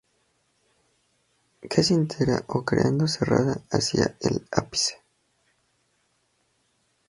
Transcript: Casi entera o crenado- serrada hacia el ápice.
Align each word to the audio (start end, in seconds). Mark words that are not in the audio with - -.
Casi 1.69 1.93
entera 1.93 2.43
o 2.47 2.65
crenado- 2.65 3.07
serrada 3.07 3.61
hacia 3.69 4.17
el 4.21 4.43
ápice. 4.51 4.99